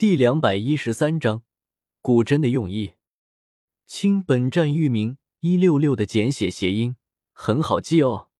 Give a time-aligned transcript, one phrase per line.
[0.00, 1.42] 第两百一十三章，
[2.00, 2.94] 古真的用意。
[3.86, 6.96] 亲，本站域名一六六的简写谐音，
[7.34, 8.30] 很好记哦。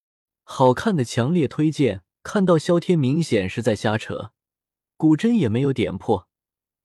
[0.43, 2.03] 好看的强烈推荐。
[2.23, 4.33] 看到萧天明显是在瞎扯，
[4.97, 6.31] 古真也没有点破，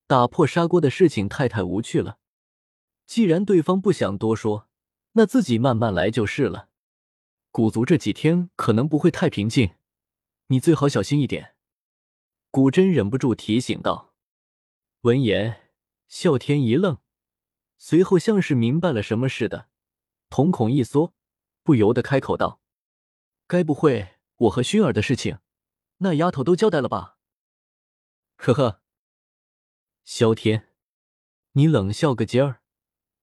[0.07, 2.17] 打破砂锅的事情太太无趣了。
[3.07, 4.67] 既然对方不想多说，
[5.13, 6.67] 那自己慢慢来就是了。
[7.49, 9.75] 古族这几天可能不会太平静，
[10.47, 11.55] 你最好小心一点。
[12.51, 14.11] 古真忍不住提醒道。
[15.05, 15.69] 闻言，
[16.09, 16.97] 啸天一愣，
[17.77, 19.69] 随后像是明白了什么似的，
[20.29, 21.13] 瞳孔一缩，
[21.61, 22.59] 不由得开口道
[23.45, 25.37] ：“该不会我和薰儿的事情，
[25.97, 27.19] 那丫头都交代了吧？”
[28.37, 28.81] 呵呵，
[30.03, 30.73] 萧天，
[31.51, 32.63] 你冷笑个劲儿，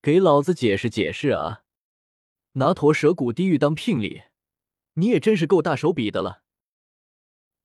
[0.01, 1.65] 给老子解释解释啊！
[2.53, 4.23] 拿驼蛇谷地狱当聘礼，
[4.93, 6.43] 你也真是够大手笔的了。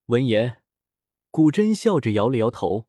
[0.07, 0.61] 闻言，
[1.31, 2.88] 古真笑着摇了摇头。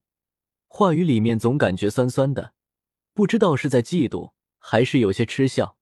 [0.73, 2.55] 话语里面总感觉酸酸的，
[3.13, 5.77] 不知道是在嫉妒还是有些嗤笑。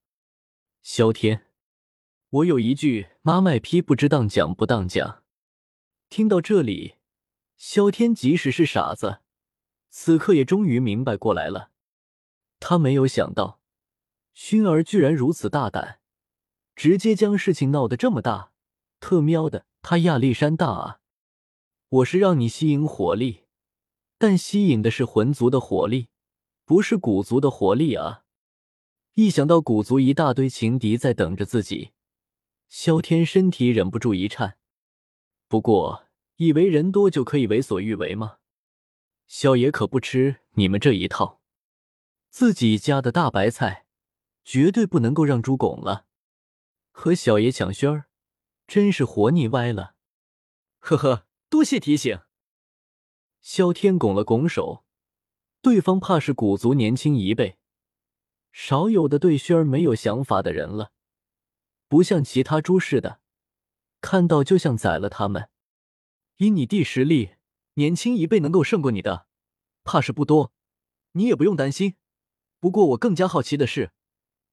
[0.83, 1.47] 萧天，
[2.31, 5.23] 我有一句妈卖批，不知当讲不当讲。
[6.09, 6.95] 听到这里，
[7.59, 9.19] 萧天即使是傻子，
[9.91, 11.71] 此刻也终于明白过来了。
[12.59, 13.61] 他没有想到，
[14.35, 16.01] 薰儿居然如此大胆，
[16.75, 18.53] 直接将事情闹得这么大。
[19.01, 21.01] 特喵的，他亚历山大啊！
[21.91, 23.45] 我是让你吸引火力。
[24.19, 26.09] 但吸引的是魂族的火力，
[26.65, 28.25] 不是古族的火力啊！
[29.15, 31.93] 一想到古族一大堆情敌在等着自己，
[32.69, 34.59] 萧天身体忍不住一颤。
[35.47, 38.39] 不过，以为人多就可以为所欲为吗？
[39.29, 41.41] 萧爷可不吃你们这一套，
[42.29, 43.87] 自己家的大白菜
[44.45, 46.07] 绝对不能够让猪拱了。
[46.91, 48.09] 和小爷抢轩儿，
[48.67, 49.95] 真是活腻歪了。
[50.81, 52.21] 呵呵，多谢提醒。
[53.41, 54.85] 萧天拱了拱手，
[55.63, 57.59] 对方怕是古族年轻一辈，
[58.53, 60.93] 少有的对轩儿没有想法的人了，
[61.89, 63.21] 不像其他猪似的，
[64.01, 65.49] 看到就像宰了他们。
[66.37, 67.37] 以你弟实力，
[67.75, 69.27] 年轻一辈能够胜过你的，
[69.83, 70.53] 怕是不多，
[71.13, 71.97] 你也不用担心。
[72.61, 73.93] 不过我更加好奇的是，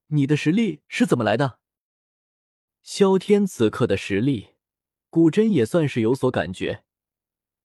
[0.08, 1.60] 你的实力是怎么来的？
[2.82, 4.56] 萧天此刻的实力，
[5.10, 6.85] 古真也算是有所感觉。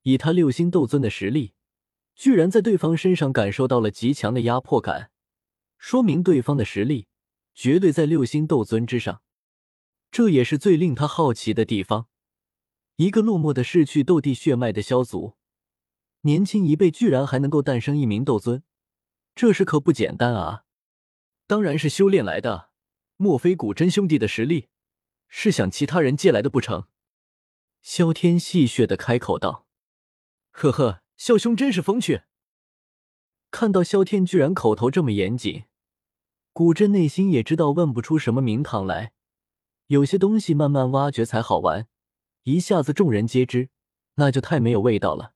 [0.02, 1.52] 以他六星斗尊的实力，
[2.14, 5.10] 居然在对方身上感受到了极强的压迫感，
[5.78, 7.08] 说明对方的实力
[7.54, 9.22] 绝对在六星斗尊之上。
[10.10, 12.08] 这也是最令他好奇的地方。
[12.96, 15.36] 一个落寞的逝去斗帝血脉的萧族，
[16.22, 18.62] 年轻一辈居然还能够诞生一名斗尊，
[19.34, 20.64] 这事可不简单啊！
[21.46, 22.70] 当然是修炼来的，
[23.16, 24.68] 莫非古真兄弟的实力
[25.28, 26.88] 是向其他人借来的不成？
[27.80, 29.66] 萧天戏谑的开口道。
[30.50, 32.22] 呵呵，萧兄真是风趣。
[33.50, 35.64] 看到萧天居然口头这么严谨，
[36.52, 39.12] 古镇内心也知道问不出什么名堂来。
[39.86, 41.88] 有些东西慢慢挖掘才好玩，
[42.44, 43.70] 一下子众人皆知，
[44.14, 45.34] 那就太没有味道了。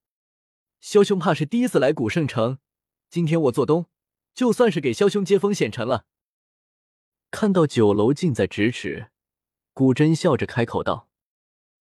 [0.81, 2.59] 萧兄怕是第一次来古圣城，
[3.09, 3.87] 今天我做东，
[4.35, 6.07] 就算是给萧兄接风洗尘了。
[7.31, 9.11] 看到酒楼近在咫尺，
[9.73, 11.09] 古真笑着开口道：“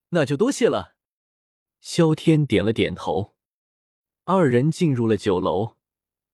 [0.09, 0.92] 那就多谢了。”
[1.83, 3.33] 萧天点了点头，
[4.23, 5.75] 二人进入了酒楼。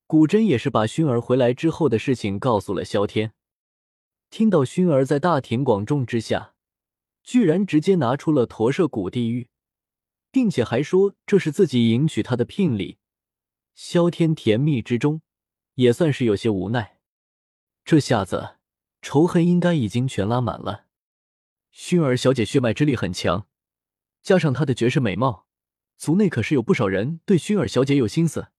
[0.06, 3.34] 古真也是把熏儿回来之后的事情告诉了萧天。
[4.30, 6.54] 听到熏儿在大庭广众之下，
[7.24, 9.50] 居然直接拿出了驼舍古地狱，
[10.32, 13.00] 并且还说这是自己迎娶她的聘礼，
[13.74, 15.24] 萧天甜蜜之中
[15.74, 17.00] 也算是有些无奈。
[17.84, 18.58] 这下子
[19.02, 20.86] 仇恨应该已经全拉满了。
[21.72, 23.48] 熏儿小姐血脉之力很强。
[24.22, 25.48] 加上她的绝世美貌，
[25.98, 28.50] 族内可是有不少人对薰儿小姐有心思，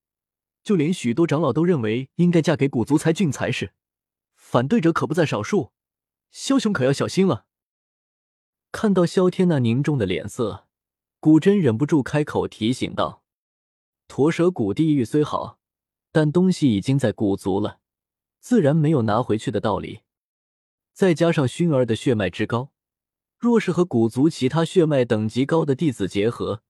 [0.62, 3.72] 就连许多长老都认为应该嫁给古族才俊才是，
[4.34, 5.72] 反对者可不在少数。
[6.32, 7.47] 枭雄可要小心了。
[8.71, 10.69] 看到萧天那凝重的脸色，
[11.19, 13.25] 古真忍不住开口提醒道
[14.06, 15.59] ：“驼蛇谷地狱虽好，
[16.12, 17.80] 但东西已经在古族了，
[18.39, 20.03] 自然没有拿回去的道理。
[20.92, 22.71] 再加上薰儿的血脉之高。”
[23.41, 26.63] 若是和古族其他血脉等级高的弟子结合，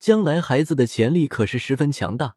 [0.00, 2.34] 将来孩子的潜力可是十分强大，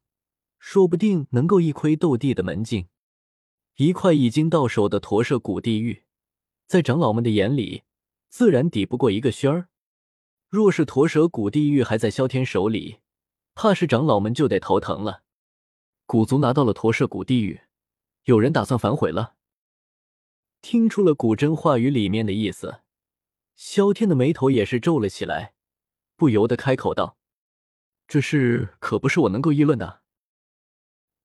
[0.59, 2.87] 说不定能够一窥斗帝的门径。
[3.77, 6.03] 一块已经到手的驼舍古地狱，
[6.67, 7.81] 在长老们的眼里，
[8.29, 9.69] 自然抵不过一个轩儿。
[10.47, 12.99] 若是驼蛇古地狱还在萧天手里，
[13.55, 15.23] 怕是长老们就得头疼了。
[16.05, 17.61] 古族拿到了驼舍古地狱，
[18.25, 19.33] 有人打算反悔了。
[20.61, 22.81] 听出了古真话语里面的意思。
[23.55, 25.53] 萧天的眉头也是皱了起来，
[26.15, 27.17] 不由得开口道
[28.07, 30.01] ：“这事可不是我能够议论的。”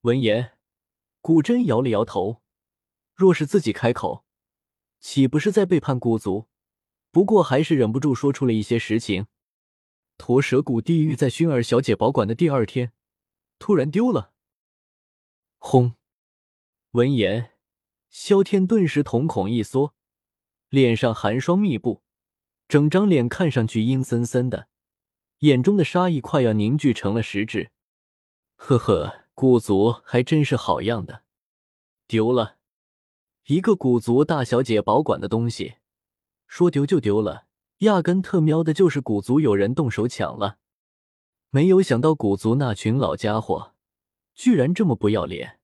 [0.02, 0.56] 闻言，
[1.20, 2.42] 古真摇了摇头。
[3.14, 4.24] 若是自己开口，
[5.00, 6.48] 岂不是在背叛古族？
[7.10, 9.26] 不过还是忍不住说出了一些实情。
[10.16, 12.92] 驼蛇谷地狱在薰儿小姐保管的第二天，
[13.58, 14.32] 突然丢了。
[15.58, 15.96] 轰！
[16.92, 17.54] 闻言，
[18.08, 19.94] 萧天顿时瞳孔一缩，
[20.68, 22.02] 脸上寒霜密布，
[22.70, 24.68] 整张脸看上去阴森森的，
[25.40, 27.72] 眼中的杀意快要凝聚成了实质。
[28.54, 31.24] 呵呵，古族还真是好样的，
[32.06, 32.58] 丢了。
[33.46, 35.78] 一个古族大小姐保管的东西，
[36.46, 37.46] 说丢就丢了，
[37.78, 40.58] 压根特喵的就是古族有人动手抢了。
[41.48, 43.74] 没有想到古族那群老家伙
[44.32, 45.58] 居然这么不要脸，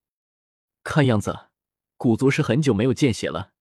[0.82, 1.50] 看样子
[1.96, 3.52] 古族是很久没有见血了。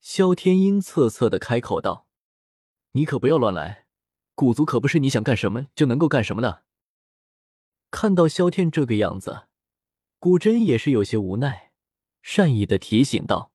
[0.00, 2.06] 萧天阴恻恻的开口道
[2.96, 3.86] ：“你可不要乱来，
[4.34, 6.62] 古族可不是你想干什么就能够干什么的。”
[7.90, 9.46] 看到萧天这个样子，
[10.18, 11.72] 古真也是有些无奈。
[12.22, 13.52] 善意的提醒道：“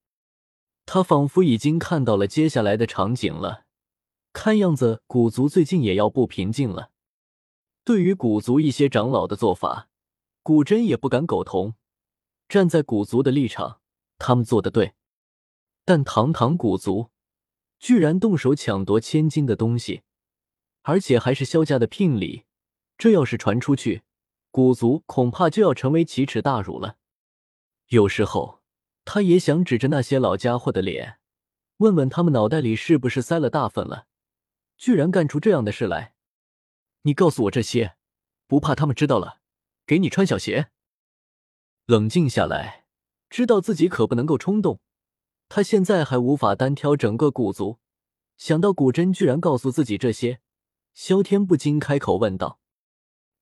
[0.86, 3.66] 他仿佛已经看到了接下来的场景了。
[4.34, 6.92] 看样子，古族最近也要不平静了。
[7.84, 9.90] 对于古族一些长老的做法，
[10.44, 11.76] 古真也不敢苟同。
[12.48, 13.82] 站在古族的立场，
[14.18, 14.94] 他们做的对。
[15.86, 17.10] 但堂堂古族，
[17.80, 20.04] 居然动手抢夺千金的东西，
[20.84, 22.46] 而且还是萧家的聘礼，
[22.98, 24.04] 这要是传出去，
[24.52, 26.98] 古族恐怕就要成为奇耻大辱了。
[27.88, 28.60] 有时候。”
[29.06, 31.18] 他也想指着那些老家伙的脸，
[31.78, 34.06] 问问他们脑袋里是不是塞了大粪了，
[34.78, 36.14] 居然干出这样的事来！
[37.02, 37.96] 你告诉我这些，
[38.46, 39.40] 不怕他们知道了，
[39.88, 40.70] 给你穿小鞋？
[41.88, 42.86] 冷静下来，
[43.32, 44.80] 知道自己可不能够冲动。
[45.50, 47.80] 他现在还无法单挑整个古族，
[48.38, 50.40] 想到古真居然告诉自己这些，
[50.94, 52.60] 萧天不禁开口问道：“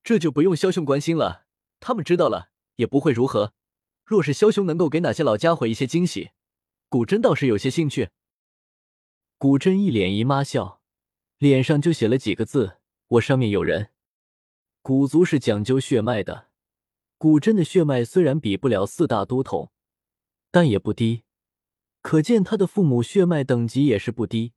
[0.02, 1.44] 这就不用萧兄关心了，
[1.78, 3.52] 他们知道了也不会如何。”
[4.04, 6.30] 若是萧兄能够给哪些老家伙一些惊喜，
[6.88, 8.08] 古真倒是有些兴趣。
[9.36, 10.80] 古真一脸姨妈笑，
[11.36, 12.78] 脸上就写了几个字
[13.08, 13.90] ：“我上面有人。”
[14.80, 16.48] 古族是讲究血脉的，
[17.18, 19.70] 古真的血脉虽然比不了四大都统，
[20.50, 21.24] 但也不低，
[22.08, 24.54] 可见他的父母血脉等级也是不低，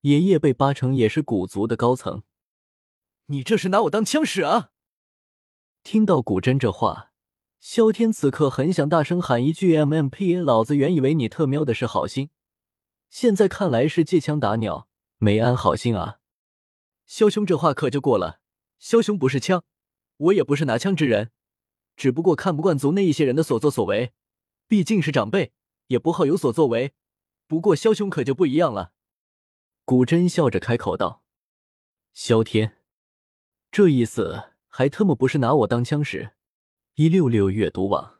[0.00, 2.24] 爷爷辈八成也是古族的高层。
[3.26, 4.70] 你这是拿我当枪使啊！
[5.84, 7.12] 听到古真这话。
[7.60, 12.30] 萧天此刻很想大声喊一句 “M.M.P.”，老子原以为你特喵的是好心，
[13.08, 14.88] 现在看来是借枪打鸟，
[15.18, 16.18] 没安好心啊！
[17.06, 18.40] 萧兄这话可就过了，
[18.80, 19.62] 萧兄不是枪，
[20.16, 21.30] 我也不是拿枪之人，
[21.94, 24.12] 只不过看不惯族内一些人的所作所为，
[24.66, 25.52] 毕竟是长辈，
[25.88, 26.92] 也不好有所作为。
[27.46, 28.92] 不过萧兄可就不一样了。
[29.84, 31.22] 古真笑着开口道
[32.14, 32.78] ：“萧天，
[33.70, 36.32] 这意思还特么不是拿我当枪使？”
[36.94, 38.13] 一六六阅读网。